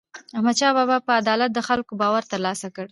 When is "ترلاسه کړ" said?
2.33-2.79